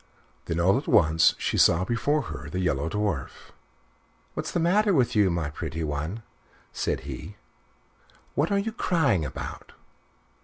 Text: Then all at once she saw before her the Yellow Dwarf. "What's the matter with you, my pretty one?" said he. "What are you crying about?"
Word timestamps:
Then 0.45 0.59
all 0.59 0.79
at 0.79 0.87
once 0.87 1.35
she 1.37 1.59
saw 1.59 1.85
before 1.85 2.23
her 2.23 2.49
the 2.49 2.59
Yellow 2.59 2.89
Dwarf. 2.89 3.51
"What's 4.33 4.49
the 4.49 4.59
matter 4.59 4.95
with 4.95 5.15
you, 5.15 5.29
my 5.29 5.51
pretty 5.51 5.83
one?" 5.83 6.23
said 6.73 7.01
he. 7.01 7.35
"What 8.33 8.51
are 8.51 8.57
you 8.57 8.71
crying 8.71 9.23
about?" 9.23 9.73